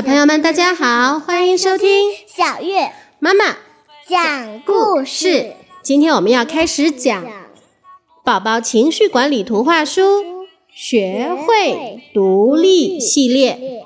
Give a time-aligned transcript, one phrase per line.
[0.00, 3.44] 小朋友们，大家好，欢迎收听小月妈妈
[4.08, 5.52] 讲故事。
[5.82, 7.22] 今天我们要开始讲
[8.24, 10.22] 宝宝情绪管理图画书
[10.72, 13.84] 《学会独立》系列，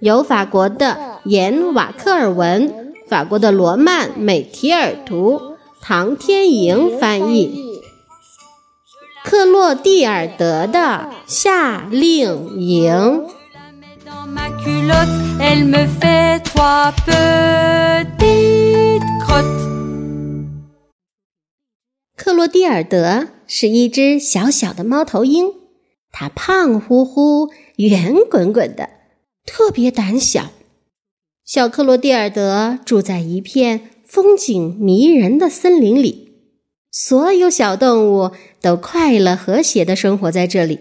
[0.00, 7.80] 由法国的严瓦克尔文、法国的罗曼美提尔图、唐天莹翻译。
[9.24, 13.24] 克洛蒂尔德的夏令营。
[22.16, 25.52] 克洛蒂尔德是一只小小的猫头鹰，
[26.10, 28.90] 它胖乎乎、圆滚滚的，
[29.46, 30.50] 特别胆小。
[31.44, 36.32] 小克洛蒂尔德住在一片风景迷人的森林里，
[36.90, 40.80] 所有小动物都快乐和谐的生活在这里。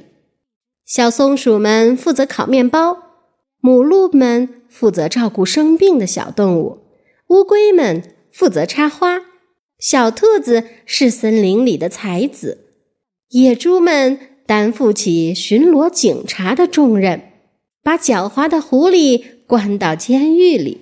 [0.85, 3.06] 小松鼠们负责烤面包。
[3.59, 6.83] 母鹿们负责照顾生病的小动物，
[7.27, 9.21] 乌龟们负责插花，
[9.79, 12.65] 小兔子是森林里的才子，
[13.29, 17.31] 野猪们担负起巡逻警察的重任，
[17.83, 20.81] 把狡猾的狐狸关到监狱里。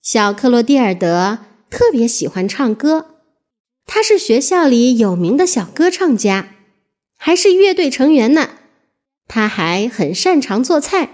[0.00, 1.38] 小克罗蒂尔德
[1.68, 3.06] 特别喜欢唱歌，
[3.84, 6.54] 他是学校里有名的小歌唱家，
[7.16, 8.50] 还是乐队成员呢。
[9.26, 11.10] 他还很擅长做菜。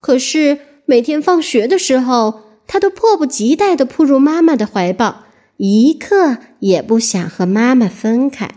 [0.00, 5.24] 可是每天放学的时候，他都迫不及待地扑入妈妈的怀抱，
[5.56, 8.50] 一刻也不想和妈妈分开。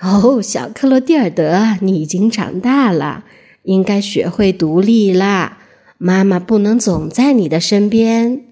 [0.00, 3.24] 哦，小克罗蒂尔德，你已经长大了，
[3.62, 5.58] 应该学会独立啦。
[5.98, 8.44] 妈妈不能总在你的身边，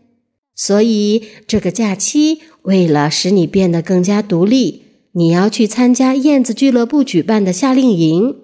[0.54, 8.36] 所以这个假期，为了使你变得更加独立，你要去参加燕子俱乐部举办的夏令营。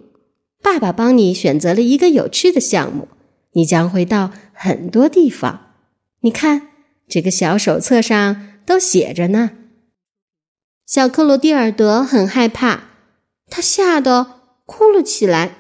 [0.70, 3.08] 爸爸帮你选择了一个有趣的项目，
[3.52, 5.72] 你将会到很多地方。
[6.20, 6.68] 你看，
[7.08, 9.52] 这个小手册上都写着呢。
[10.86, 12.90] 小克罗蒂尔德很害怕，
[13.48, 15.56] 他吓得哭了起来。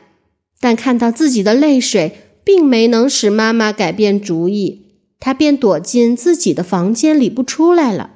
[0.60, 8.10] 但看到自己的泪水并没能使妈妈改变主意，他便躲进自己的房间里不出来了。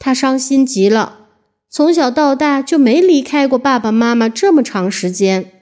[0.00, 1.28] 他伤心极了，
[1.70, 5.52] 从小到大就没离开过爸爸妈妈这么长时间。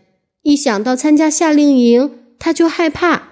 [0.44, 3.30] 一想到参加夏令营，他就害怕。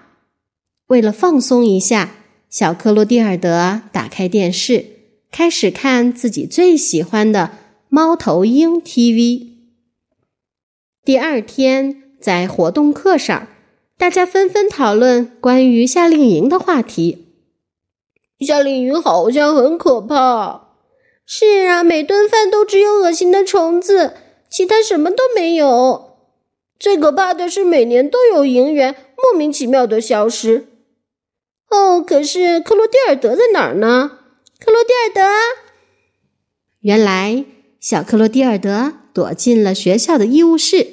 [0.87, 2.15] 为了放松一下，
[2.49, 4.87] 小克罗蒂尔德打开电视，
[5.31, 7.51] 开始看自己最喜欢的
[7.91, 9.39] 《猫头鹰 TV》。
[11.05, 13.47] 第二天，在活动课上，
[13.99, 17.27] 大家纷纷讨论关于夏令营的话题。
[18.41, 20.69] 夏令营好像很可怕。
[21.27, 24.15] 是啊，每顿饭都只有恶心的虫子，
[24.51, 26.12] 其他什么都没有。
[26.83, 30.67] 最可怕的是，每年都有银元莫名其妙的消失。
[31.71, 34.19] 哦，可是克罗蒂尔德在哪儿呢？
[34.59, 35.23] 克罗蒂尔德，
[36.81, 37.45] 原来
[37.79, 40.89] 小克罗蒂尔德躲进了学校的医务室。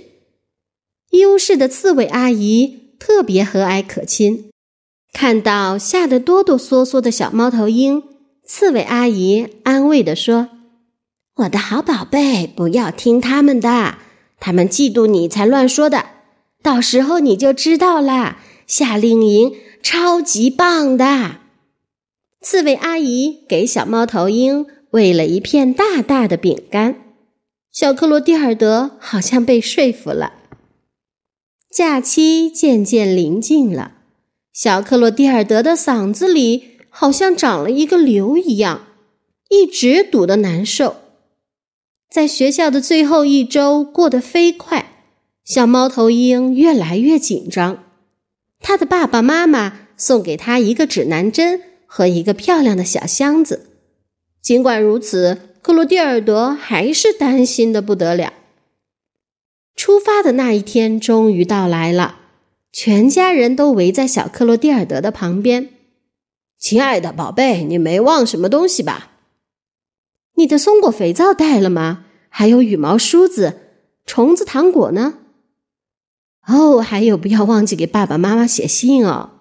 [1.10, 4.52] 医务室的刺猬阿姨特别和蔼可亲，
[5.12, 8.04] 看到吓得哆哆嗦嗦的小猫头鹰，
[8.46, 10.50] 刺猬阿姨安慰地说
[11.38, 13.98] ：“我的好宝贝，不要听他们的。”
[14.40, 16.06] 他们嫉妒你才乱说的，
[16.62, 18.40] 到时候你就知道啦。
[18.68, 21.38] 夏令营超级棒的，
[22.40, 26.96] 刺猬阿姨给小猫头鹰喂了一片大大的饼干。
[27.72, 30.34] 小克罗蒂尔德好像被说服了。
[31.72, 33.94] 假期渐渐临近了，
[34.54, 38.88] 小克罗蒂尔德的嗓子里好像长了一个瘤一样，
[39.50, 40.98] 一直堵得难受。
[42.09, 44.94] 在学校的最后一周过得飞快，
[45.46, 47.84] 小猫头鹰越来越紧张。
[48.59, 53.68] 他的爸爸妈妈送给他一个指南针和一个漂亮的小箱子。
[54.42, 58.34] 尽管如此，克罗蒂尔德还是担心的不得了。
[59.76, 62.17] 出发的那一天终于到来了，
[62.73, 65.70] 全家人都围在小克罗蒂尔德的旁边。
[66.58, 69.09] 亲爱的宝贝，你没忘什么东西吧？
[70.40, 72.06] 你的松果肥皂带了吗？
[72.30, 73.59] 还有羽毛梳子、
[74.06, 75.16] 虫子糖果呢？
[76.47, 79.32] 哦，还有，不要忘记给爸爸妈妈写信哦。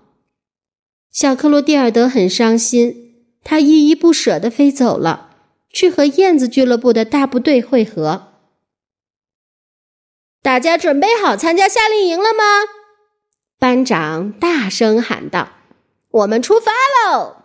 [1.13, 3.15] 小克罗蒂尔德很伤心，
[3.45, 5.37] 他依依不舍地飞走了，
[5.71, 8.33] 去和燕子俱乐部的大部队会合。
[10.43, 12.43] 大家准备好参加夏令营了吗？
[13.61, 15.51] 班长大声喊道
[16.11, 17.37] ：“我们出发喽！”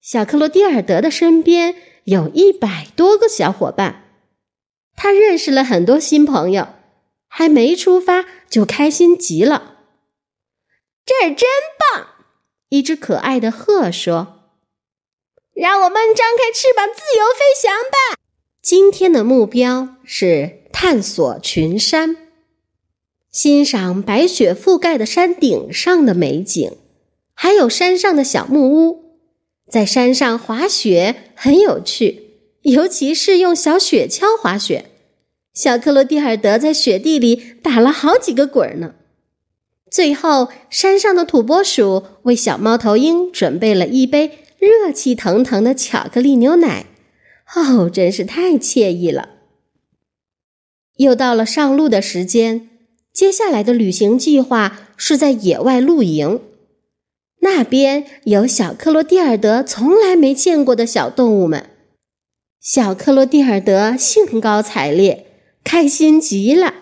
[0.00, 1.74] 小克罗蒂尔德的身边。
[2.04, 4.10] 有一百多个小伙伴，
[4.96, 6.68] 他认识了很多新朋友，
[7.28, 9.78] 还没出发就开心极了。
[11.04, 12.08] 这儿真棒！
[12.70, 14.50] 一只可爱的鹤说
[15.54, 18.18] ：“让我们张开翅膀，自由飞翔吧！”
[18.62, 22.16] 今天的目标是探索群山，
[23.30, 26.76] 欣赏白雪覆盖的山顶上的美景，
[27.34, 29.01] 还有山上的小木屋。
[29.72, 32.24] 在山上滑雪很有趣，
[32.60, 34.90] 尤其是用小雪橇滑雪。
[35.54, 38.92] 小克罗蒂尔德在雪地里打了好几个滚呢。
[39.90, 46.84] 最后，山上的土拨鼠为小猫头鹰准备了一杯热气腾腾的巧克力牛奶。
[47.54, 49.30] 哦，真是太惬意了！
[50.98, 52.68] 又到了上路的时间，
[53.10, 56.42] 接下来的旅行计划是在野外露营。
[57.44, 61.70] 那边有小克罗蒂尔德从来没见过的小动物们，
[62.60, 65.26] 小克罗蒂尔德兴高采烈，
[65.64, 66.74] 开心极了。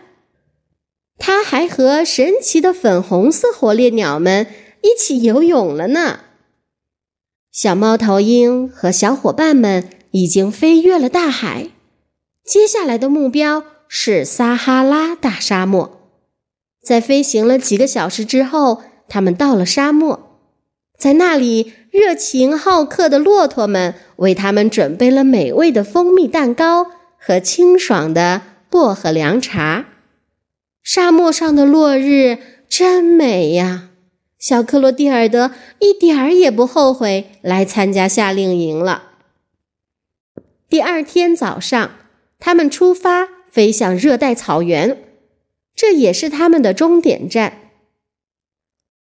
[1.18, 4.46] 他还和神奇的粉红色火烈鸟们
[4.82, 6.20] 一起游泳了呢。
[7.50, 11.70] 小猫头鹰和小伙伴们已经飞越了大海，
[12.44, 16.00] 接下来的目标是撒哈拉大沙漠。
[16.82, 20.29] 在飞行了几个小时之后，他们到了沙漠。
[21.00, 29.86] 在那里，热情好客的骆驼们为他们准备了美味的蜂蜜蛋糕和清爽的薄荷凉茶。
[30.82, 32.36] 沙漠上的落日
[32.68, 33.88] 真美呀！
[34.38, 39.04] 小克罗蒂尔德一点儿也不后悔来参加夏令营了。
[40.68, 41.92] 第二天早上，
[42.38, 44.98] 他们出发，飞向热带草原，
[45.74, 47.59] 这也是他们的终点站。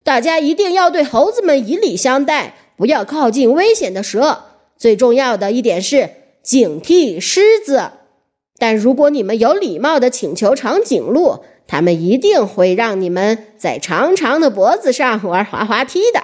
[0.03, 4.43] 大家一定要对猴子们以礼相待，不要靠近危险的蛇。
[4.77, 6.09] 最重要的一点是
[6.41, 7.91] 警惕狮子。
[8.57, 16.23] 但如果你们有礼貌的请求长颈鹿，他们一定会让你们在长长的脖子上玩滑滑梯的。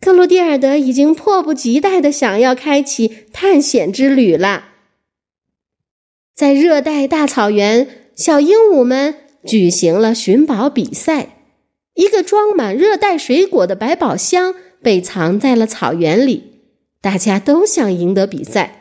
[0.00, 4.70] 克罗蒂尔德已经迫不及待的想要开启探险之旅了。
[6.34, 11.41] 在热带大草原，小鹦鹉们举行了寻宝比赛。
[11.94, 16.60] 一个装满热带水果的百宝箱被藏在了草原里，
[17.00, 18.78] 大家都想赢得比赛。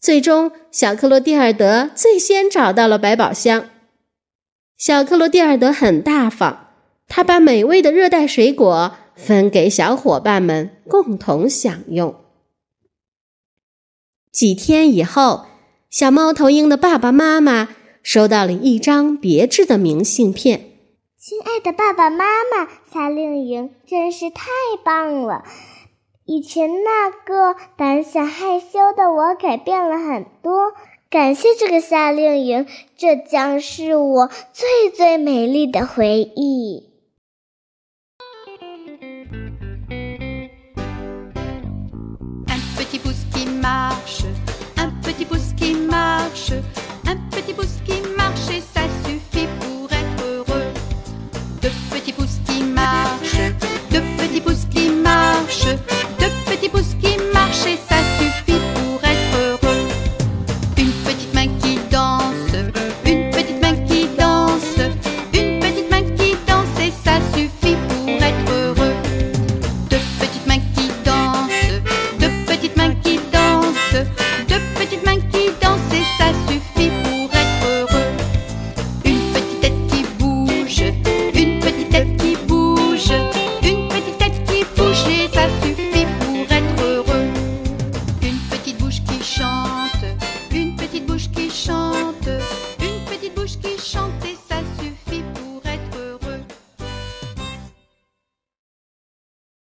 [0.00, 3.70] 最终，小克罗蒂尔德最先找到了百宝箱。
[4.76, 6.68] 小克罗蒂尔德很大方，
[7.08, 12.14] 他把美味的热带水果分给小伙伴们共同享用。
[14.30, 15.46] 几天以后，
[15.90, 17.70] 小猫头鹰的爸爸妈妈
[18.02, 20.75] 收到了一张别致的明信片。
[21.28, 24.44] 亲爱的爸爸妈妈，夏令营真是太
[24.84, 25.42] 棒了！
[26.24, 30.72] 以前那个胆小害羞的我改变了很多，
[31.10, 32.64] 感谢这个夏令营，
[32.96, 36.92] 这将是我最最美丽的回忆。
[42.46, 44.26] Un petit pouce qui marche,
[44.76, 46.62] un petit pouce qui marche.